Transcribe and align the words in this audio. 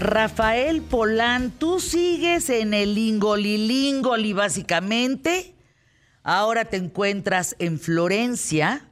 Rafael 0.00 0.80
Polán, 0.80 1.50
tú 1.50 1.78
sigues 1.78 2.48
en 2.48 2.72
el 2.72 2.94
Lingolilingoli 2.94 4.32
básicamente. 4.32 5.54
Ahora 6.22 6.64
te 6.64 6.78
encuentras 6.78 7.54
en 7.58 7.78
Florencia, 7.78 8.88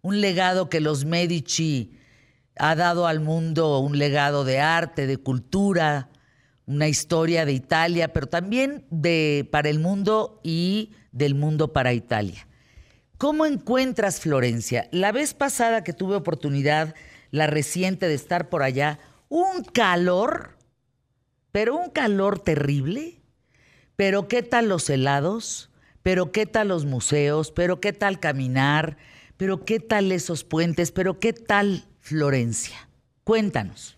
un 0.00 0.22
legado 0.22 0.70
que 0.70 0.80
los 0.80 1.04
Medici 1.04 1.98
ha 2.58 2.74
dado 2.74 3.06
al 3.06 3.20
mundo, 3.20 3.78
un 3.80 3.98
legado 3.98 4.44
de 4.44 4.60
arte, 4.60 5.06
de 5.06 5.18
cultura, 5.18 6.08
una 6.64 6.88
historia 6.88 7.44
de 7.44 7.52
Italia, 7.52 8.14
pero 8.14 8.28
también 8.28 8.86
de 8.90 9.46
para 9.52 9.68
el 9.68 9.78
mundo 9.78 10.40
y 10.42 10.92
del 11.12 11.34
mundo 11.34 11.74
para 11.74 11.92
Italia. 11.92 12.48
¿Cómo 13.18 13.44
encuentras 13.44 14.20
Florencia? 14.20 14.88
La 14.90 15.12
vez 15.12 15.34
pasada 15.34 15.84
que 15.84 15.92
tuve 15.92 16.16
oportunidad, 16.16 16.94
la 17.30 17.46
reciente 17.46 18.08
de 18.08 18.14
estar 18.14 18.48
por 18.48 18.62
allá, 18.62 18.98
un 19.28 19.64
calor, 19.64 20.56
pero 21.52 21.76
un 21.76 21.90
calor 21.90 22.38
terrible. 22.38 23.20
Pero 23.96 24.28
qué 24.28 24.42
tal 24.42 24.68
los 24.68 24.90
helados, 24.90 25.70
pero 26.02 26.30
qué 26.30 26.46
tal 26.46 26.68
los 26.68 26.84
museos, 26.84 27.50
pero 27.50 27.80
qué 27.80 27.92
tal 27.92 28.20
caminar, 28.20 28.98
pero 29.36 29.64
qué 29.64 29.80
tal 29.80 30.12
esos 30.12 30.44
puentes, 30.44 30.92
pero 30.92 31.18
qué 31.18 31.32
tal 31.32 31.84
Florencia. 32.00 32.88
Cuéntanos. 33.24 33.96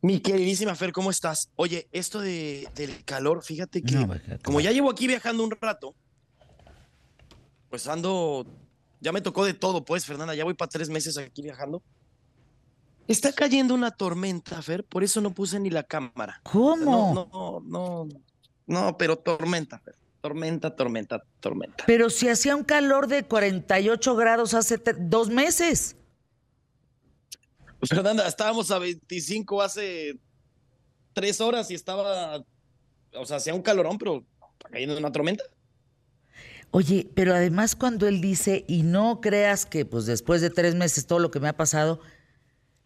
Mi 0.00 0.20
queridísima 0.20 0.76
Fer, 0.76 0.92
¿cómo 0.92 1.10
estás? 1.10 1.50
Oye, 1.56 1.88
esto 1.90 2.20
de, 2.20 2.68
del 2.76 3.04
calor, 3.04 3.42
fíjate 3.42 3.82
que 3.82 4.06
como 4.44 4.60
ya 4.60 4.70
llevo 4.70 4.90
aquí 4.90 5.08
viajando 5.08 5.42
un 5.42 5.50
rato, 5.50 5.96
pues 7.68 7.88
ando, 7.88 8.46
ya 9.00 9.10
me 9.10 9.20
tocó 9.20 9.44
de 9.44 9.54
todo, 9.54 9.84
pues, 9.84 10.06
Fernanda, 10.06 10.34
ya 10.34 10.44
voy 10.44 10.54
para 10.54 10.68
tres 10.68 10.88
meses 10.88 11.18
aquí 11.18 11.42
viajando. 11.42 11.82
Está 13.08 13.32
cayendo 13.32 13.74
una 13.74 13.90
tormenta, 13.90 14.60
Fer, 14.60 14.84
por 14.84 15.02
eso 15.02 15.22
no 15.22 15.32
puse 15.34 15.58
ni 15.58 15.70
la 15.70 15.82
cámara. 15.82 16.42
¿Cómo? 16.44 17.14
No, 17.14 17.60
no, 17.64 18.06
no, 18.06 18.08
no, 18.66 18.98
pero 18.98 19.16
tormenta, 19.16 19.78
Fer. 19.78 19.96
Tormenta, 20.20 20.76
tormenta, 20.76 21.24
tormenta. 21.40 21.84
Pero 21.86 22.10
si 22.10 22.28
hacía 22.28 22.54
un 22.54 22.64
calor 22.64 23.06
de 23.06 23.24
48 23.24 24.14
grados 24.14 24.52
hace 24.52 24.78
dos 24.98 25.30
meses. 25.30 25.96
Fernanda, 27.82 28.26
estábamos 28.28 28.70
a 28.70 28.78
25 28.78 29.62
hace 29.62 30.18
tres 31.14 31.40
horas 31.40 31.70
y 31.70 31.74
estaba, 31.74 32.44
o 33.14 33.24
sea, 33.24 33.38
hacía 33.38 33.54
un 33.54 33.62
calorón, 33.62 33.96
pero 33.96 34.22
está 34.52 34.68
cayendo 34.70 34.98
una 34.98 35.12
tormenta. 35.12 35.44
Oye, 36.72 37.08
pero 37.14 37.34
además 37.34 37.74
cuando 37.74 38.06
él 38.06 38.20
dice, 38.20 38.66
y 38.68 38.82
no 38.82 39.22
creas 39.22 39.64
que 39.64 39.86
pues 39.86 40.04
después 40.04 40.42
de 40.42 40.50
tres 40.50 40.74
meses 40.74 41.06
todo 41.06 41.20
lo 41.20 41.30
que 41.30 41.40
me 41.40 41.48
ha 41.48 41.56
pasado, 41.56 42.00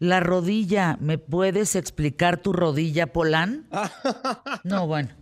la 0.03 0.19
rodilla, 0.19 0.97
¿me 0.99 1.17
puedes 1.17 1.77
explicar 1.77 2.41
tu 2.41 2.51
rodilla, 2.51 3.13
Polán? 3.13 3.69
no, 4.65 4.85
bueno. 4.85 5.15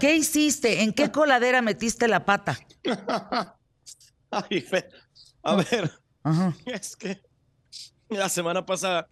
¿Qué 0.00 0.16
hiciste? 0.16 0.82
¿En 0.82 0.92
qué 0.92 1.12
coladera 1.12 1.62
metiste 1.62 2.08
la 2.08 2.24
pata? 2.24 2.58
Ay, 4.30 4.60
Fer. 4.60 4.90
A 5.44 5.54
ver, 5.54 5.92
es 6.66 6.96
que 6.96 7.20
la 8.08 8.28
semana 8.28 8.66
pasada 8.66 9.08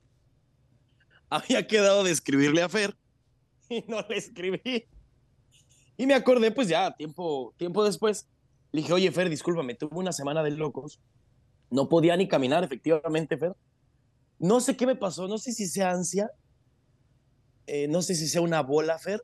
había 1.31 1.65
quedado 1.69 2.03
de 2.03 2.11
escribirle 2.11 2.62
a 2.62 2.69
Fer 2.69 2.97
y 3.69 3.84
no 3.87 4.05
le 4.09 4.17
escribí. 4.17 4.89
Y 5.97 6.07
me 6.07 6.15
acordé, 6.15 6.51
pues 6.51 6.67
ya, 6.67 6.91
tiempo, 6.97 7.55
tiempo 7.57 7.84
después, 7.84 8.27
le 8.73 8.81
dije, 8.81 8.93
oye, 8.93 9.12
Fer, 9.12 9.31
discúlpame, 9.31 9.77
tuve 9.77 9.97
una 9.97 10.12
semana 10.12 10.43
de 10.43 10.51
locos. 10.51 10.99
No 11.71 11.89
podía 11.89 12.17
ni 12.17 12.27
caminar, 12.27 12.65
efectivamente, 12.65 13.38
Fer. 13.38 13.55
No 14.39 14.61
sé 14.61 14.77
qué 14.77 14.87
me 14.87 14.97
pasó, 14.97 15.29
no 15.29 15.39
sé 15.39 15.53
si 15.53 15.67
sea 15.67 15.91
ansia, 15.91 16.31
eh, 17.67 17.89
no 17.89 18.03
sé 18.03 18.15
si 18.15 18.29
sea 18.29 18.41
una 18.41 18.63
bola, 18.63 18.99
Fer. 18.99 19.23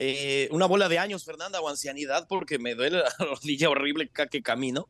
Eh, 0.00 0.48
una 0.52 0.66
bola 0.66 0.88
de 0.88 0.98
años, 0.98 1.24
Fernanda, 1.24 1.60
o 1.60 1.68
ancianidad, 1.68 2.26
porque 2.28 2.58
me 2.58 2.74
duele 2.74 2.98
la 2.98 3.10
rodilla 3.18 3.70
horrible 3.70 4.10
que 4.30 4.42
camino. 4.42 4.88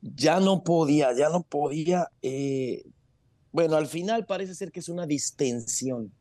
Ya 0.00 0.40
no 0.40 0.64
podía, 0.64 1.12
ya 1.16 1.28
no 1.28 1.42
podía. 1.42 2.08
Eh, 2.22 2.84
bueno, 3.52 3.76
al 3.76 3.86
final 3.86 4.26
parece 4.26 4.54
ser 4.54 4.72
que 4.72 4.80
es 4.80 4.88
una 4.88 5.06
distensión, 5.06 6.12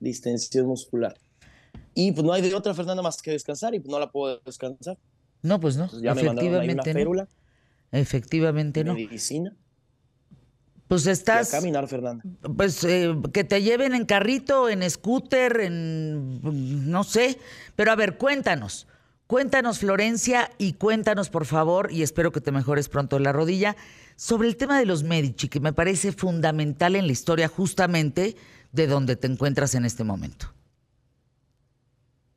distensión 0.00 0.66
muscular. 0.66 1.16
Y 1.94 2.10
pues 2.12 2.24
no 2.24 2.32
hay 2.32 2.42
de 2.42 2.54
otra, 2.54 2.74
Fernanda, 2.74 3.02
más 3.02 3.22
que 3.22 3.30
descansar 3.30 3.74
y 3.74 3.80
pues 3.80 3.90
no 3.90 4.00
la 4.00 4.10
puedo 4.10 4.40
descansar. 4.44 4.98
No, 5.42 5.60
pues 5.60 5.76
no. 5.76 5.88
ya 6.00 6.12
efectivamente 6.12 6.94
me 6.94 7.06
una 7.06 7.28
Efectivamente 7.92 8.82
no. 8.82 8.94
Medicina. 8.94 9.54
Pues 11.02 11.18
estás. 11.18 11.52
a 11.52 11.58
caminar, 11.58 11.88
Fernanda. 11.88 12.22
Pues 12.56 12.84
eh, 12.84 13.12
que 13.32 13.42
te 13.42 13.62
lleven 13.62 13.94
en 13.94 14.04
carrito, 14.04 14.68
en 14.68 14.88
scooter, 14.88 15.60
en. 15.60 16.40
no 16.88 17.02
sé. 17.02 17.38
Pero 17.74 17.90
a 17.90 17.96
ver, 17.96 18.16
cuéntanos. 18.16 18.86
Cuéntanos, 19.26 19.80
Florencia, 19.80 20.52
y 20.56 20.74
cuéntanos, 20.74 21.30
por 21.30 21.46
favor, 21.46 21.90
y 21.90 22.02
espero 22.02 22.30
que 22.30 22.40
te 22.40 22.52
mejores 22.52 22.88
pronto 22.88 23.18
la 23.18 23.32
rodilla, 23.32 23.74
sobre 24.14 24.46
el 24.46 24.56
tema 24.56 24.78
de 24.78 24.86
los 24.86 25.02
Medici, 25.02 25.48
que 25.48 25.58
me 25.58 25.72
parece 25.72 26.12
fundamental 26.12 26.94
en 26.94 27.06
la 27.06 27.12
historia 27.12 27.48
justamente 27.48 28.36
de 28.70 28.86
donde 28.86 29.16
te 29.16 29.26
encuentras 29.26 29.74
en 29.74 29.86
este 29.86 30.04
momento. 30.04 30.54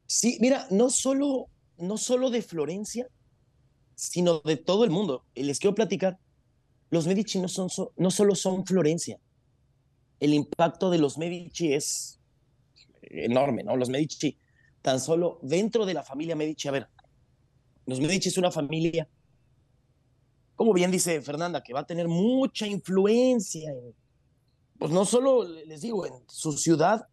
Sí, 0.07 0.37
mira, 0.39 0.65
no 0.71 0.89
solo, 0.89 1.49
no 1.77 1.97
solo 1.97 2.31
de 2.31 2.41
Florencia, 2.41 3.07
sino 3.93 4.39
de 4.39 4.57
todo 4.57 4.83
el 4.83 4.89
mundo. 4.89 5.25
Les 5.35 5.59
quiero 5.59 5.75
platicar 5.75 6.17
los 6.89 7.07
Medici 7.07 7.39
no, 7.39 7.47
son, 7.47 7.69
no 7.97 8.11
solo 8.11 8.35
son 8.35 8.65
Florencia, 8.65 9.19
el 10.19 10.33
impacto 10.33 10.89
de 10.89 10.97
los 10.97 11.17
Medici 11.17 11.73
es 11.73 12.19
enorme, 13.01 13.63
¿no? 13.63 13.75
Los 13.75 13.89
Medici, 13.89 14.37
tan 14.81 14.99
solo 14.99 15.39
dentro 15.41 15.85
de 15.85 15.93
la 15.93 16.03
familia 16.03 16.35
Medici, 16.35 16.67
a 16.67 16.71
ver, 16.71 16.87
los 17.85 17.99
Medici 17.99 18.29
es 18.29 18.37
una 18.37 18.51
familia, 18.51 19.07
como 20.55 20.73
bien 20.73 20.91
dice 20.91 21.21
Fernanda, 21.21 21.61
que 21.61 21.73
va 21.73 21.81
a 21.81 21.85
tener 21.85 22.07
mucha 22.07 22.65
influencia, 22.67 23.71
en, 23.71 23.93
pues 24.79 24.91
no 24.91 25.05
solo, 25.05 25.43
les 25.43 25.81
digo, 25.81 26.05
en 26.05 26.13
su 26.27 26.53
ciudad, 26.53 27.07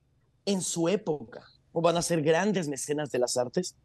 en 0.44 0.60
su 0.60 0.88
época, 0.88 1.44
o 1.72 1.80
van 1.80 1.96
a 1.96 2.02
ser 2.02 2.22
grandes 2.22 2.68
mecenas 2.68 3.10
de 3.10 3.18
las 3.18 3.36
artes, 3.36 3.76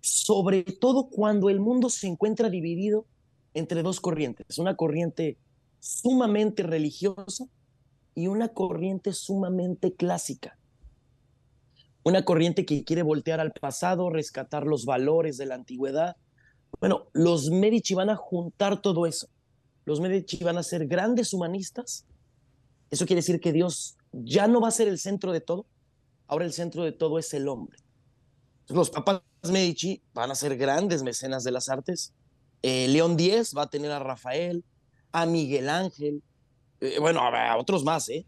sobre 0.00 0.64
todo 0.64 1.08
cuando 1.08 1.48
el 1.48 1.60
mundo 1.60 1.88
se 1.88 2.06
encuentra 2.06 2.50
dividido 2.50 3.06
entre 3.54 3.82
dos 3.82 4.00
corrientes, 4.00 4.58
una 4.58 4.76
corriente 4.76 5.38
sumamente 5.80 6.62
religiosa 6.62 7.46
y 8.14 8.28
una 8.28 8.48
corriente 8.48 9.12
sumamente 9.12 9.94
clásica. 9.94 10.58
Una 12.04 12.24
corriente 12.24 12.64
que 12.64 12.84
quiere 12.84 13.02
voltear 13.02 13.40
al 13.40 13.52
pasado, 13.52 14.10
rescatar 14.10 14.66
los 14.66 14.84
valores 14.84 15.36
de 15.36 15.46
la 15.46 15.54
antigüedad. 15.54 16.16
Bueno, 16.80 17.06
los 17.12 17.50
Medici 17.50 17.94
van 17.94 18.10
a 18.10 18.16
juntar 18.16 18.80
todo 18.82 19.06
eso. 19.06 19.28
Los 19.84 20.00
Medici 20.00 20.42
van 20.42 20.58
a 20.58 20.62
ser 20.62 20.86
grandes 20.86 21.32
humanistas. 21.32 22.06
Eso 22.90 23.06
quiere 23.06 23.20
decir 23.20 23.40
que 23.40 23.52
Dios 23.52 23.96
ya 24.12 24.48
no 24.48 24.60
va 24.60 24.68
a 24.68 24.72
ser 24.72 24.88
el 24.88 24.98
centro 24.98 25.32
de 25.32 25.40
todo. 25.40 25.66
Ahora 26.26 26.44
el 26.44 26.52
centro 26.52 26.82
de 26.82 26.92
todo 26.92 27.18
es 27.18 27.32
el 27.34 27.48
hombre. 27.48 27.78
Los 28.68 28.90
papas 28.90 29.22
Medici 29.50 30.02
van 30.12 30.30
a 30.30 30.34
ser 30.34 30.56
grandes 30.56 31.02
mecenas 31.02 31.44
de 31.44 31.50
las 31.50 31.68
artes, 31.68 32.14
eh, 32.62 32.86
León 32.88 33.16
X 33.18 33.54
va 33.56 33.62
a 33.62 33.70
tener 33.70 33.90
a 33.90 33.98
Rafael, 33.98 34.64
a 35.10 35.26
Miguel 35.26 35.68
Ángel, 35.68 36.22
eh, 36.80 36.98
bueno, 37.00 37.20
a, 37.20 37.56
otros 37.56 37.84
más, 37.84 38.08
¿eh? 38.08 38.24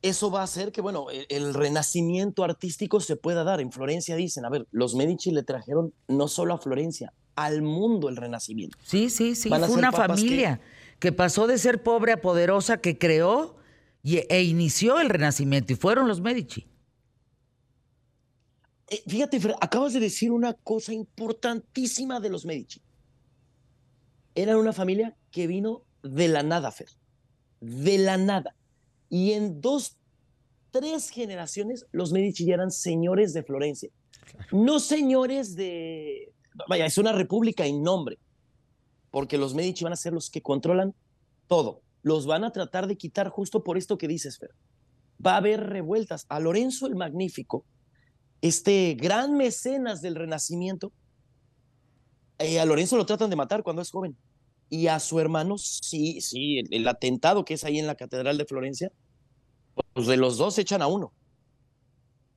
Eso 0.00 0.30
va 0.30 0.40
a 0.40 0.44
hacer 0.44 0.72
que, 0.72 0.80
bueno, 0.80 1.06
el, 1.28 1.54
renacimiento 1.54 2.42
artístico 2.42 2.98
se 2.98 3.14
pueda 3.14 3.44
dar. 3.44 3.60
En 3.60 3.70
Florencia 3.70 4.16
dicen, 4.16 4.44
a 4.44 4.50
ver, 4.50 4.66
los 4.72 4.96
Medici 4.96 5.30
le 5.30 5.44
trajeron 5.44 5.92
no 6.08 6.26
solo 6.26 6.54
a 6.54 6.58
Florencia, 6.58 7.12
al 7.36 7.62
mundo 7.62 8.08
el 8.08 8.16
renacimiento. 8.16 8.76
Sí, 8.82 9.10
sí, 9.10 9.36
sí, 9.36 9.48
fue 9.48 9.68
una 9.68 9.92
familia 9.92 10.60
que... 10.98 11.12
pasó 11.12 11.46
de 11.46 11.56
ser 11.56 11.84
pobre 11.84 12.12
a 12.12 12.20
poderosa, 12.20 12.78
que 12.78 12.98
creó 12.98 13.56
e 14.02 14.42
inició 14.42 14.98
el 14.98 15.08
renacimiento, 15.08 15.72
y 15.72 15.76
fueron 15.76 16.08
los 16.08 16.20
Medici. 16.20 16.66
Eh, 18.88 19.04
fíjate, 19.06 19.40
acabas 19.60 19.92
de 19.92 20.00
decir 20.00 20.32
una 20.32 20.54
cosa 20.54 20.92
importantísima 20.92 22.18
de 22.18 22.28
los 22.28 22.44
Medici 22.44 22.82
eran 24.34 24.56
una 24.56 24.72
familia 24.72 25.16
que 25.30 25.46
vino 25.46 25.84
de 26.02 26.28
la 26.28 26.42
nada, 26.42 26.70
Fer. 26.70 26.88
De 27.60 27.98
la 27.98 28.16
nada. 28.16 28.54
Y 29.08 29.32
en 29.32 29.60
dos, 29.60 29.96
tres 30.70 31.10
generaciones, 31.10 31.86
los 31.92 32.12
Medici 32.12 32.46
ya 32.46 32.54
eran 32.54 32.70
señores 32.70 33.32
de 33.32 33.42
Florencia. 33.42 33.90
No 34.50 34.80
señores 34.80 35.54
de. 35.54 36.32
Vaya, 36.68 36.86
es 36.86 36.98
una 36.98 37.12
república 37.12 37.66
en 37.66 37.82
nombre. 37.82 38.18
Porque 39.10 39.38
los 39.38 39.54
Medici 39.54 39.84
van 39.84 39.92
a 39.92 39.96
ser 39.96 40.12
los 40.12 40.30
que 40.30 40.42
controlan 40.42 40.94
todo. 41.46 41.82
Los 42.02 42.26
van 42.26 42.44
a 42.44 42.52
tratar 42.52 42.86
de 42.86 42.96
quitar 42.96 43.28
justo 43.28 43.62
por 43.62 43.76
esto 43.76 43.98
que 43.98 44.08
dices, 44.08 44.38
Fer. 44.38 44.50
Va 45.24 45.34
a 45.34 45.36
haber 45.36 45.60
revueltas. 45.60 46.26
A 46.28 46.40
Lorenzo 46.40 46.86
el 46.86 46.96
Magnífico, 46.96 47.64
este 48.40 48.94
gran 48.98 49.36
mecenas 49.36 50.00
del 50.00 50.16
Renacimiento, 50.16 50.92
eh, 52.42 52.60
a 52.60 52.64
Lorenzo 52.64 52.96
lo 52.96 53.06
tratan 53.06 53.30
de 53.30 53.36
matar 53.36 53.62
cuando 53.62 53.82
es 53.82 53.90
joven. 53.90 54.16
y 54.68 54.86
a 54.86 54.98
su 55.00 55.20
hermano, 55.20 55.58
sí, 55.58 56.20
sí, 56.20 56.58
el, 56.70 56.88
atentado 56.88 57.44
que 57.44 57.54
es 57.54 57.64
ahí 57.64 57.78
en 57.78 57.86
la 57.86 57.94
Catedral 57.94 58.38
de 58.38 58.46
Florencia, 58.46 58.90
pues 59.92 60.06
de 60.06 60.16
los 60.16 60.38
dos 60.38 60.58
echan 60.58 60.80
a 60.82 60.86
uno. 60.86 61.12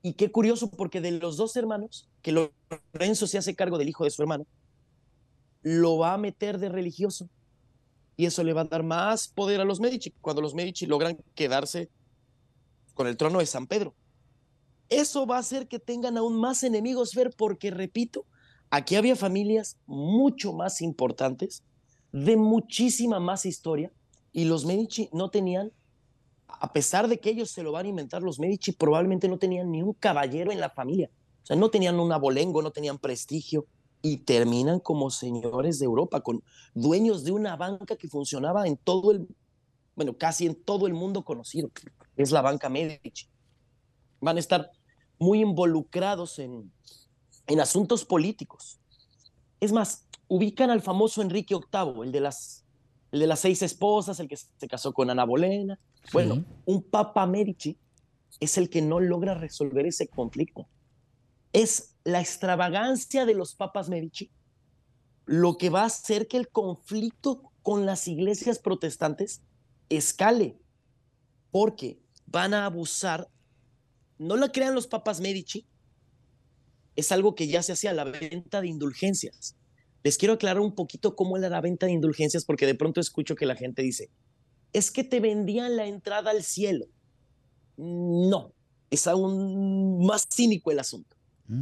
Y 0.01 0.13
qué 0.13 0.31
curioso, 0.31 0.69
porque 0.69 1.01
de 1.01 1.11
los 1.11 1.37
dos 1.37 1.55
hermanos, 1.55 2.09
que 2.21 2.31
Lorenzo 2.31 3.25
se 3.25 3.37
hace 3.37 3.55
cargo 3.55 3.77
del 3.77 3.89
hijo 3.89 4.03
de 4.03 4.11
su 4.11 4.21
hermano, 4.21 4.45
lo 5.61 5.97
va 5.97 6.13
a 6.13 6.17
meter 6.17 6.59
de 6.59 6.69
religioso. 6.69 7.29
Y 8.17 8.25
eso 8.25 8.43
le 8.43 8.53
va 8.53 8.61
a 8.61 8.65
dar 8.65 8.83
más 8.83 9.27
poder 9.27 9.61
a 9.61 9.65
los 9.65 9.79
Medici, 9.79 10.11
cuando 10.21 10.41
los 10.41 10.53
Medici 10.53 10.85
logran 10.85 11.17
quedarse 11.33 11.89
con 12.93 13.07
el 13.07 13.17
trono 13.17 13.39
de 13.39 13.45
San 13.45 13.65
Pedro. 13.65 13.95
Eso 14.89 15.25
va 15.25 15.37
a 15.37 15.39
hacer 15.39 15.67
que 15.67 15.79
tengan 15.79 16.17
aún 16.17 16.39
más 16.39 16.63
enemigos, 16.63 17.15
ver, 17.15 17.33
porque 17.35 17.71
repito, 17.71 18.25
aquí 18.69 18.95
había 18.95 19.15
familias 19.15 19.77
mucho 19.85 20.53
más 20.53 20.81
importantes, 20.81 21.63
de 22.11 22.37
muchísima 22.37 23.19
más 23.19 23.45
historia, 23.45 23.91
y 24.31 24.45
los 24.45 24.65
Medici 24.65 25.09
no 25.11 25.29
tenían, 25.29 25.71
a 26.47 26.71
pesar 26.73 27.07
de 27.07 27.19
que 27.19 27.29
ellos 27.29 27.51
se 27.51 27.63
lo 27.63 27.71
van 27.71 27.85
a 27.85 27.89
inventar, 27.89 28.21
los 28.21 28.39
Medici 28.39 28.71
probablemente 28.71 29.27
no 29.27 29.37
tenían 29.37 29.71
ni 29.71 29.81
un 29.81 29.93
caballero 29.93 30.51
en 30.51 30.59
la 30.59 30.69
familia. 30.69 31.09
O 31.43 31.45
sea, 31.45 31.55
no 31.55 31.69
tenían 31.69 31.99
un 31.99 32.11
abolengo, 32.11 32.61
no 32.61 32.71
tenían 32.71 32.97
prestigio, 32.97 33.67
y 34.05 34.17
terminan 34.17 34.79
como 34.79 35.09
señores 35.09 35.79
de 35.79 35.85
Europa, 35.85 36.21
con 36.21 36.43
dueños 36.75 37.23
de 37.23 37.31
una 37.31 37.55
banca 37.55 37.95
que 37.95 38.07
funcionaba 38.07 38.67
en 38.67 38.77
todo 38.77 39.11
el, 39.11 39.27
bueno, 39.95 40.15
casi 40.15 40.45
en 40.45 40.53
todo 40.53 40.85
el 40.85 40.93
mundo 40.93 41.25
conocido, 41.25 41.71
es 42.15 42.31
la 42.31 42.43
banca 42.43 42.69
Medici. 42.69 43.25
Van 44.21 44.37
a 44.37 44.39
estar 44.39 44.69
muy 45.17 45.41
involucrados 45.41 46.37
en, 46.37 46.71
en 47.47 47.59
asuntos 47.59 48.05
políticos. 48.05 48.79
Es 49.59 49.71
más, 49.71 50.07
ubican 50.27 50.69
al 50.69 50.81
famoso 50.81 51.21
Enrique 51.21 51.55
VIII, 51.55 52.03
el 52.03 52.11
de 52.11 52.19
las, 52.19 52.65
el 53.11 53.19
de 53.19 53.27
las 53.27 53.39
seis 53.39 53.61
esposas, 53.61 54.19
el 54.19 54.27
que 54.27 54.37
se 54.37 54.67
casó 54.67 54.93
con 54.93 55.09
Ana 55.09 55.25
Bolena. 55.25 55.79
Bueno, 56.11 56.43
un 56.65 56.83
Papa 56.83 57.25
Medici 57.25 57.77
es 58.39 58.57
el 58.57 58.69
que 58.69 58.81
no 58.81 58.99
logra 58.99 59.33
resolver 59.33 59.85
ese 59.85 60.07
conflicto. 60.07 60.67
Es 61.53 61.95
la 62.03 62.19
extravagancia 62.19 63.25
de 63.25 63.33
los 63.33 63.55
papas 63.55 63.89
Medici 63.89 64.29
lo 65.25 65.57
que 65.57 65.69
va 65.69 65.81
a 65.81 65.87
hacer 65.87 66.27
que 66.27 66.37
el 66.37 66.49
conflicto 66.49 67.51
con 67.63 67.85
las 67.85 68.07
iglesias 68.07 68.59
protestantes 68.59 69.41
escale, 69.89 70.57
porque 71.51 71.99
van 72.27 72.53
a 72.53 72.65
abusar, 72.65 73.29
no 74.17 74.35
la 74.35 74.51
crean 74.51 74.75
los 74.75 74.87
papas 74.87 75.19
Medici, 75.19 75.65
es 76.95 77.11
algo 77.11 77.35
que 77.35 77.47
ya 77.47 77.63
se 77.63 77.73
hacía 77.73 77.93
la 77.93 78.05
venta 78.05 78.61
de 78.61 78.67
indulgencias. 78.67 79.55
Les 80.03 80.17
quiero 80.17 80.35
aclarar 80.35 80.61
un 80.61 80.75
poquito 80.75 81.15
cómo 81.15 81.37
era 81.37 81.49
la 81.49 81.61
venta 81.61 81.87
de 81.87 81.93
indulgencias, 81.93 82.45
porque 82.45 82.65
de 82.65 82.75
pronto 82.75 83.01
escucho 83.01 83.35
que 83.35 83.45
la 83.45 83.55
gente 83.55 83.81
dice, 83.81 84.09
es 84.73 84.91
que 84.91 85.03
te 85.03 85.19
vendían 85.19 85.75
la 85.75 85.87
entrada 85.87 86.31
al 86.31 86.43
cielo. 86.43 86.85
No, 87.77 88.53
es 88.89 89.07
aún 89.07 90.05
más 90.05 90.27
cínico 90.31 90.71
el 90.71 90.79
asunto 90.79 91.15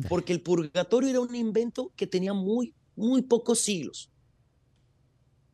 porque 0.08 0.34
el 0.34 0.42
purgatorio 0.42 1.10
era 1.10 1.20
un 1.20 1.36
invento 1.36 1.92
que 1.96 2.08
tenía 2.08 2.34
muy, 2.34 2.74
muy 2.96 3.22
pocos 3.22 3.60
siglos. 3.60 4.10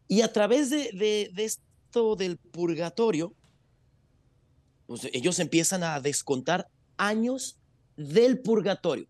Y 0.08 0.22
a 0.22 0.31
través 0.31 0.70
de, 0.70 1.31
esto 1.36 2.16
del 2.16 2.38
purgatorio, 2.38 3.34
pues 4.88 5.08
ellos 5.14 5.40
empiezan 5.40 5.84
a 5.84 6.00
descontar 6.00 6.68
años 6.98 7.58
del 7.96 8.40
purgatorio. 8.40 9.08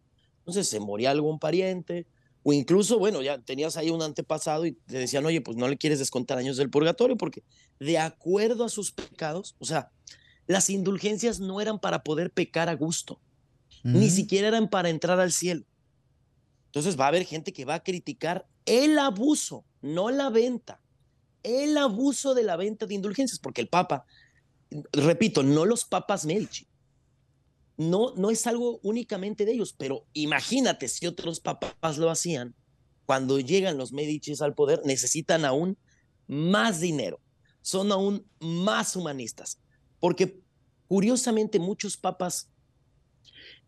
Entonces 0.50 0.70
se 0.70 0.80
moría 0.80 1.12
algún 1.12 1.38
pariente, 1.38 2.08
o 2.42 2.54
incluso, 2.54 2.98
bueno, 2.98 3.22
ya 3.22 3.38
tenías 3.38 3.78
ahí 3.78 3.90
un 3.92 4.02
antepasado 4.02 4.66
y 4.66 4.72
te 4.72 4.98
decían, 4.98 5.26
oye, 5.26 5.42
pues 5.42 5.58
no 5.58 5.68
le 5.68 5.78
quieres 5.78 6.00
descontar 6.00 6.38
años 6.38 6.58
del 6.58 6.70
purgatorio, 6.70 7.18
porque 7.18 7.44
de 7.80 8.00
acuerdo 8.00 8.64
a 8.64 8.70
sus 8.70 8.92
pecados, 8.92 9.56
o 9.60 9.66
sea, 9.66 9.92
las 10.48 10.70
indulgencias 10.70 11.40
no 11.40 11.62
eran 11.62 11.80
para 11.80 12.04
poder 12.04 12.32
pecar 12.32 12.70
a 12.70 12.76
gusto 12.76 13.20
ni 13.84 14.10
siquiera 14.10 14.48
eran 14.48 14.70
para 14.70 14.90
entrar 14.90 15.20
al 15.20 15.32
cielo. 15.32 15.64
Entonces 16.66 17.00
va 17.00 17.06
a 17.06 17.08
haber 17.10 17.26
gente 17.26 17.54
que 17.54 17.66
va 17.66 17.76
a 17.76 17.84
criticar 17.84 18.46
el 18.66 19.00
abuso, 19.00 19.64
no 19.82 20.10
la 20.12 20.30
venta, 20.30 20.82
el 21.44 21.78
abuso 21.78 22.34
de 22.34 22.44
la 22.44 22.58
venta 22.58 22.86
de 22.86 22.96
indulgencias, 22.96 23.40
porque 23.40 23.62
el 23.62 23.70
Papa, 23.70 24.06
repito, 24.92 25.44
no 25.44 25.66
los 25.66 25.86
papas 25.86 26.26
Medici, 26.26 26.68
no, 27.80 28.14
no 28.18 28.30
es 28.30 28.46
algo 28.46 28.82
únicamente 28.84 29.46
de 29.46 29.54
ellos, 29.54 29.74
pero 29.76 30.06
imagínate 30.12 30.90
si 30.90 31.08
otros 31.08 31.40
papas 31.40 31.98
lo 31.98 32.10
hacían, 32.10 32.54
cuando 33.06 33.40
llegan 33.40 33.78
los 33.78 33.94
Medici 33.94 34.34
al 34.42 34.54
poder, 34.54 34.82
necesitan 34.84 35.46
aún 35.46 35.78
más 36.28 36.82
dinero, 36.82 37.22
son 37.62 37.94
aún 37.94 38.28
más 38.42 38.98
humanistas, 38.98 39.62
porque 40.02 40.42
curiosamente 40.90 41.58
muchos 41.58 41.96
papas 41.96 42.50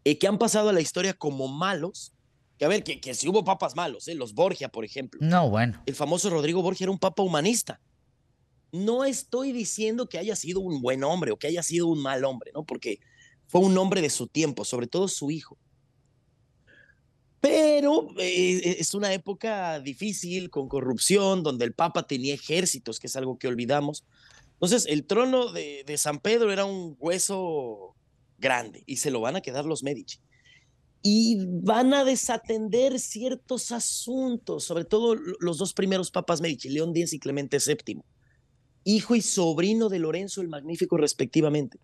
eh, 0.04 0.18
que 0.18 0.28
han 0.28 0.38
pasado 0.38 0.68
a 0.68 0.74
la 0.74 0.82
historia 0.82 1.14
como 1.14 1.48
malos, 1.48 2.14
que 2.58 2.66
a 2.66 2.68
ver, 2.68 2.84
que, 2.84 3.00
que 3.00 3.14
si 3.14 3.30
hubo 3.30 3.46
papas 3.46 3.78
malos, 3.78 4.10
¿eh? 4.10 4.14
los 4.16 4.34
Borgia, 4.34 4.68
por 4.68 4.84
ejemplo. 4.84 5.22
No, 5.24 5.50
bueno. 5.50 5.82
El 5.86 5.96
famoso 5.96 6.30
Rodrigo 6.30 6.62
Borgia 6.62 6.84
era 6.84 6.92
un 6.92 7.00
papa 7.00 7.24
humanista. 7.24 7.80
No 8.74 9.06
estoy 9.06 9.54
diciendo 9.54 10.10
que 10.10 10.18
haya 10.18 10.36
sido 10.36 10.60
un 10.60 10.82
buen 10.82 11.02
hombre 11.06 11.32
o 11.32 11.38
que 11.38 11.48
haya 11.48 11.64
sido 11.64 11.88
un 11.88 12.02
mal 12.02 12.26
hombre, 12.26 12.52
¿no? 12.54 12.66
Porque 12.66 13.00
fue 13.52 13.60
un 13.60 13.78
hombre 13.78 14.02
de 14.02 14.10
su 14.10 14.28
tiempo, 14.28 14.64
sobre 14.64 14.88
todo 14.88 15.10
su 15.10 15.30
hijo. 15.30 15.58
Pero 17.42 18.08
eh, 18.18 18.78
es 18.80 18.94
una 18.94 19.12
época 19.12 19.82
difícil, 19.82 20.50
con 20.50 20.70
corrupción, 20.70 21.44
donde 21.44 21.66
el 21.66 21.74
Papa 21.74 22.08
tenía 22.08 22.34
ejércitos, 22.34 22.98
que 22.98 23.08
es 23.08 23.16
algo 23.18 23.38
que 23.38 23.50
olvidamos. 23.50 24.06
Entonces, 24.54 24.86
el 24.88 25.06
trono 25.06 25.52
de, 25.52 25.84
de 25.86 25.98
San 25.98 26.20
Pedro 26.20 26.54
era 26.54 26.64
un 26.64 26.96
hueso 26.98 27.94
grande 28.38 28.84
y 28.86 28.96
se 28.98 29.12
lo 29.12 29.20
van 29.20 29.36
a 29.36 29.42
quedar 29.42 29.66
los 29.66 29.84
Medici. 29.84 30.20
Y 31.02 31.46
van 31.46 31.94
a 31.94 32.06
desatender 32.06 33.02
ciertos 33.02 33.74
asuntos, 33.74 34.64
sobre 34.64 34.86
todo 34.86 35.16
los 35.16 35.58
dos 35.58 35.74
primeros 35.74 36.10
papas 36.10 36.40
Medici, 36.40 36.70
León 36.70 36.92
X 36.92 37.12
y 37.12 37.20
Clemente 37.20 37.58
VII, 37.58 38.02
hijo 38.86 39.14
y 39.14 39.22
sobrino 39.22 39.90
de 39.90 40.00
Lorenzo 40.00 40.40
el 40.40 40.48
Magnífico 40.48 40.96
respectivamente. 40.96 41.80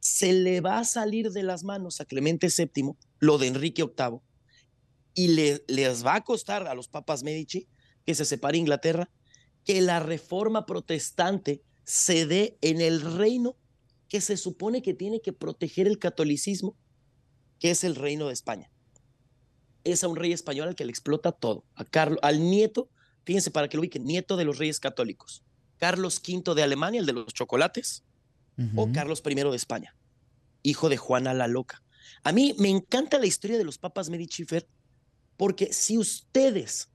Se 0.00 0.32
le 0.32 0.60
va 0.60 0.78
a 0.78 0.84
salir 0.84 1.30
de 1.30 1.42
las 1.42 1.62
manos 1.62 2.00
a 2.00 2.04
Clemente 2.04 2.48
VII 2.48 2.92
lo 3.18 3.38
de 3.38 3.46
Enrique 3.46 3.84
VIII 3.84 4.20
y 5.14 5.28
le, 5.28 5.64
les 5.68 6.04
va 6.04 6.16
a 6.16 6.24
costar 6.24 6.66
a 6.66 6.74
los 6.74 6.88
papas 6.88 7.22
Medici 7.22 7.68
que 8.06 8.14
se 8.14 8.24
separe 8.24 8.58
Inglaterra, 8.58 9.10
que 9.64 9.80
la 9.80 10.00
reforma 10.00 10.66
protestante 10.66 11.62
se 11.84 12.26
dé 12.26 12.58
en 12.60 12.80
el 12.80 13.00
reino 13.00 13.56
que 14.08 14.20
se 14.20 14.36
supone 14.36 14.82
que 14.82 14.94
tiene 14.94 15.20
que 15.20 15.32
proteger 15.32 15.86
el 15.86 15.98
catolicismo, 15.98 16.76
que 17.58 17.70
es 17.70 17.84
el 17.84 17.94
reino 17.94 18.26
de 18.26 18.32
España. 18.32 18.70
Es 19.84 20.02
a 20.02 20.08
un 20.08 20.16
rey 20.16 20.32
español 20.32 20.68
al 20.68 20.74
que 20.74 20.84
le 20.84 20.90
explota 20.90 21.32
todo. 21.32 21.64
A 21.74 21.84
Carlos, 21.84 22.18
al 22.22 22.40
nieto, 22.40 22.90
fíjense 23.24 23.50
para 23.50 23.68
que 23.68 23.76
lo 23.76 23.82
ubiquen, 23.82 24.04
nieto 24.04 24.36
de 24.36 24.44
los 24.44 24.58
reyes 24.58 24.80
católicos. 24.80 25.44
Carlos 25.78 26.20
V 26.26 26.54
de 26.54 26.62
Alemania, 26.62 27.00
el 27.00 27.06
de 27.06 27.12
los 27.12 27.32
chocolates, 27.32 28.04
o 28.76 28.90
Carlos 28.92 29.22
I 29.24 29.34
de 29.34 29.56
España, 29.56 29.96
hijo 30.62 30.88
de 30.88 30.96
Juana 30.96 31.34
la 31.34 31.48
Loca. 31.48 31.82
A 32.22 32.32
mí 32.32 32.54
me 32.58 32.68
encanta 32.68 33.18
la 33.18 33.26
historia 33.26 33.58
de 33.58 33.64
los 33.64 33.78
papas 33.78 34.10
Medici 34.10 34.44
porque 35.36 35.72
si 35.72 35.96
ustedes 35.96 36.90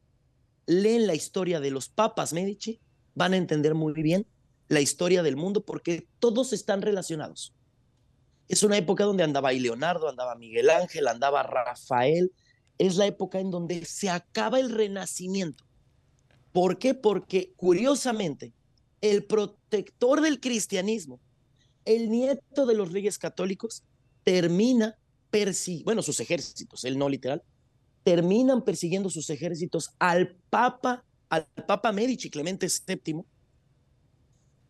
leen 0.68 1.08
la 1.08 1.16
historia 1.16 1.60
de 1.60 1.72
los 1.72 1.90
papas 1.90 2.34
Medici, 2.34 2.80
van 3.16 3.34
a 3.34 3.38
entender 3.38 3.74
muy 3.74 3.94
bien 3.94 4.28
la 4.68 4.82
historia 4.82 5.24
del 5.24 5.36
mundo 5.36 5.66
porque 5.66 6.08
todos 6.20 6.54
están 6.54 6.82
relacionados. 6.82 7.54
Es 8.48 8.62
una 8.62 8.78
época 8.78 9.06
donde 9.06 9.24
andaba 9.24 9.52
Leonardo, 9.52 10.08
andaba 10.08 10.36
Miguel 10.36 10.70
Ángel, 10.70 11.08
andaba 11.08 11.44
Rafael. 11.44 12.32
Es 12.78 12.98
la 12.98 13.08
época 13.08 13.40
en 13.40 13.50
donde 13.50 13.86
se 13.86 14.10
acaba 14.10 14.60
el 14.60 14.70
renacimiento. 14.70 15.66
¿Por 16.52 16.78
qué? 16.78 16.94
Porque 16.94 17.54
curiosamente, 17.56 18.54
el 19.02 19.26
protector 19.26 20.22
del 20.22 20.40
cristianismo, 20.40 21.20
el 21.86 22.10
nieto 22.10 22.66
de 22.66 22.76
los 22.76 22.92
reyes 22.92 23.18
católicos, 23.18 23.84
termina 24.24 24.98
persiguiendo, 25.30 25.86
bueno, 25.86 26.02
sus 26.02 26.20
ejércitos, 26.20 26.84
él 26.84 26.98
no 26.98 27.10
literal, 27.10 27.44
terminan 28.04 28.64
persiguiendo 28.64 29.10
sus 29.10 29.30
ejércitos 29.30 29.92
al 30.00 30.36
Papa, 30.50 31.04
al 31.30 31.48
Papa 31.68 31.92
Medici 31.92 32.30
Clemente 32.30 32.68
VII, 32.68 33.24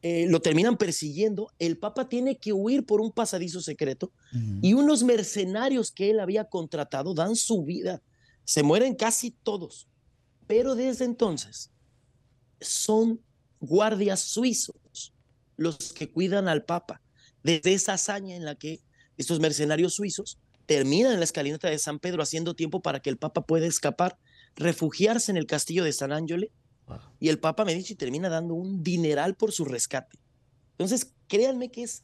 eh, 0.02 0.28
lo 0.30 0.40
terminan 0.40 0.78
persiguiendo, 0.78 1.52
el 1.58 1.78
Papa 1.78 2.08
tiene 2.08 2.38
que 2.38 2.54
huir 2.54 2.86
por 2.86 3.02
un 3.02 3.12
pasadizo 3.12 3.60
secreto 3.60 4.12
y 4.62 4.74
unos 4.74 5.04
mercenarios 5.04 5.92
que 5.92 6.12
él 6.12 6.20
había 6.20 6.46
contratado 6.46 7.14
dan 7.14 7.36
su 7.36 7.64
vida, 7.64 8.04
se 8.44 8.62
mueren 8.62 8.94
casi 8.94 9.32
todos, 9.32 9.88
pero 10.46 10.76
desde 10.76 11.06
entonces 11.06 11.72
son 12.62 13.20
guardias 13.60 14.20
suizos 14.20 15.14
los 15.58 15.94
que 15.94 16.12
cuidan 16.12 16.48
al 16.48 16.64
Papa, 16.64 17.02
desde 17.46 17.74
esa 17.74 17.94
hazaña 17.94 18.36
en 18.36 18.44
la 18.44 18.56
que 18.56 18.82
estos 19.18 19.40
mercenarios 19.40 19.94
suizos 19.94 20.40
terminan 20.66 21.14
en 21.14 21.20
la 21.20 21.26
escalinata 21.26 21.70
de 21.70 21.78
San 21.78 22.00
Pedro 22.00 22.24
haciendo 22.24 22.56
tiempo 22.56 22.82
para 22.82 23.00
que 23.00 23.12
el 23.12 23.18
Papa 23.18 23.46
pueda 23.46 23.68
escapar, 23.68 24.18
refugiarse 24.56 25.32
en 25.32 25.38
el 25.38 25.46
castillo 25.46 25.84
de 25.84 25.94
San 25.94 26.12
Ángelo 26.12 26.48
Y 27.20 27.30
el 27.30 27.38
Papa 27.38 27.64
Medici 27.64 27.94
termina 27.94 28.30
dando 28.30 28.56
un 28.56 28.84
dineral 28.84 29.36
por 29.36 29.52
su 29.52 29.64
rescate. 29.64 30.18
Entonces, 30.72 31.14
créanme 31.28 31.70
que 31.70 31.84
es 31.84 32.02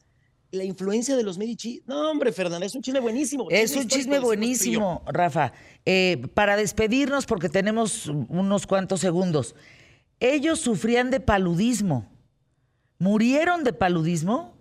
la 0.51 0.63
influencia 0.63 1.15
de 1.15 1.23
los 1.23 1.39
Medici. 1.39 1.81
No, 1.87 2.11
hombre, 2.11 2.31
Fernanda, 2.31 2.67
es 2.67 2.75
un 2.75 2.83
chisme 2.83 2.99
buenísimo. 2.99 3.47
Es 3.49 3.75
un 3.75 3.87
chisme 3.87 4.19
buenísimo, 4.19 5.03
Rafa. 5.07 5.53
Eh, 5.85 6.21
para 6.35 6.55
despedirnos, 6.55 7.25
porque 7.25 7.49
tenemos 7.49 8.05
unos 8.05 8.67
cuantos 8.67 8.99
segundos. 8.99 9.55
Ellos 10.19 10.59
sufrían 10.59 11.09
de 11.09 11.19
paludismo. 11.19 12.07
¿Murieron 12.99 13.63
de 13.63 13.73
paludismo? 13.73 14.60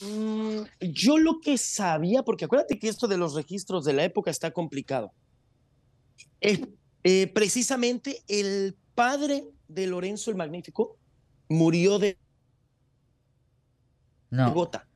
Mm, 0.00 0.62
yo 0.80 1.18
lo 1.18 1.40
que 1.40 1.58
sabía, 1.58 2.22
porque 2.22 2.46
acuérdate 2.46 2.78
que 2.78 2.88
esto 2.88 3.06
de 3.06 3.18
los 3.18 3.34
registros 3.34 3.84
de 3.84 3.92
la 3.92 4.04
época 4.04 4.30
está 4.30 4.50
complicado. 4.50 5.12
Eh, 6.40 7.26
precisamente 7.28 8.22
el 8.28 8.76
padre 8.94 9.44
de 9.68 9.86
Lorenzo 9.86 10.30
el 10.30 10.36
Magnífico 10.36 10.98
murió 11.48 11.98
de, 11.98 12.18
gota. 14.30 14.88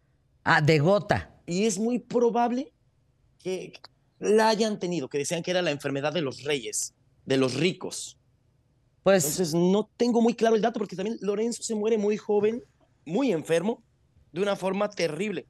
Ah, 0.43 0.61
de 0.61 0.79
gota. 0.79 1.35
Y 1.47 1.65
es 1.65 1.79
muy 1.79 1.99
probable 1.99 2.73
que 3.39 3.73
la 4.19 4.49
hayan 4.49 4.79
tenido, 4.79 5.09
que 5.09 5.19
decían 5.19 5.43
que 5.43 5.51
era 5.51 5.63
la 5.63 5.71
enfermedad 5.71 6.13
de 6.13 6.23
los 6.23 6.45
reyes, 6.45 6.95
de 7.27 7.37
los 7.37 7.55
ricos. 7.55 8.19
Pues, 9.03 9.25
Entonces 9.25 9.55
no 9.55 9.91
tengo 9.99 10.23
muy 10.23 10.35
claro 10.35 10.57
el 10.57 10.63
dato 10.63 10.79
porque 10.79 10.97
también 10.97 11.19
Lorenzo 11.21 11.63
se 11.63 11.75
muere 11.75 11.99
muy 11.99 12.17
joven, 12.17 12.63
muy 13.05 13.33
enfermo, 13.33 13.83
de 14.35 14.43
una 14.43 14.57
forma 14.57 14.91
terrible. 14.91 15.47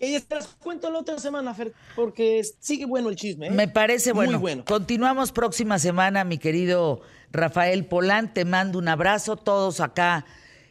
Y 0.00 0.18
te 0.20 0.34
las 0.36 0.46
cuento 0.46 0.90
la 0.90 1.00
otra 1.00 1.18
semana, 1.18 1.52
Fer, 1.54 1.72
porque 1.94 2.42
sigue 2.60 2.86
bueno 2.86 3.08
el 3.08 3.16
chisme. 3.16 3.48
¿eh? 3.48 3.50
Me 3.50 3.68
parece 3.68 4.12
bueno. 4.12 4.32
Muy 4.32 4.40
bueno. 4.40 4.64
Continuamos 4.64 5.32
próxima 5.32 5.78
semana, 5.78 6.24
mi 6.24 6.38
querido 6.38 7.00
Rafael 7.32 7.84
Polán. 7.84 8.32
Te 8.32 8.44
mando 8.44 8.78
un 8.78 8.88
abrazo. 8.88 9.36
Todos 9.36 9.80
acá 9.80 10.24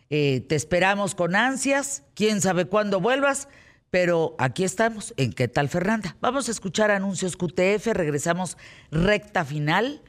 eh, 0.10 0.46
te 0.48 0.56
esperamos 0.56 1.14
con 1.14 1.36
ansias. 1.36 2.04
Quién 2.16 2.42
sabe 2.42 2.66
cuándo 2.66 3.02
vuelvas, 3.02 3.50
pero 3.92 4.36
aquí 4.40 4.64
estamos. 4.64 5.14
¿En 5.18 5.34
qué 5.34 5.50
tal, 5.50 5.68
Fernanda? 5.68 6.16
Vamos 6.22 6.48
a 6.48 6.52
escuchar 6.52 6.90
anuncios 6.90 7.36
QTF. 7.36 7.88
Regresamos 7.88 8.58
recta 8.92 9.44
final. 9.44 10.02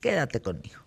Quédate 0.00 0.42
conmigo. 0.42 0.85